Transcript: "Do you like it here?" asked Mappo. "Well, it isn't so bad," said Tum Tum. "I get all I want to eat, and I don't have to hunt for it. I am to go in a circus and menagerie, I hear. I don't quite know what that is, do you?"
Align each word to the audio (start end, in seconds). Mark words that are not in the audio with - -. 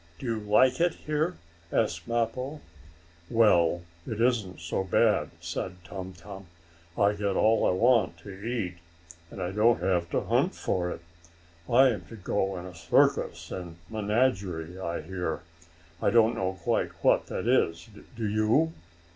"Do 0.17 0.25
you 0.25 0.39
like 0.39 0.81
it 0.81 0.95
here?" 1.05 1.37
asked 1.71 2.07
Mappo. 2.07 2.59
"Well, 3.29 3.83
it 4.07 4.19
isn't 4.19 4.59
so 4.59 4.83
bad," 4.83 5.29
said 5.39 5.75
Tum 5.83 6.13
Tum. 6.13 6.47
"I 6.97 7.13
get 7.13 7.35
all 7.35 7.67
I 7.67 7.69
want 7.69 8.17
to 8.23 8.31
eat, 8.31 8.77
and 9.29 9.39
I 9.39 9.51
don't 9.51 9.79
have 9.79 10.09
to 10.09 10.21
hunt 10.21 10.55
for 10.55 10.89
it. 10.89 11.01
I 11.69 11.89
am 11.89 12.01
to 12.05 12.15
go 12.15 12.57
in 12.57 12.65
a 12.65 12.73
circus 12.73 13.51
and 13.51 13.77
menagerie, 13.91 14.79
I 14.79 15.01
hear. 15.03 15.41
I 16.01 16.09
don't 16.09 16.33
quite 16.57 16.87
know 16.89 16.95
what 17.03 17.27
that 17.27 17.47
is, 17.47 17.87
do 18.15 18.27
you?" 18.27 18.73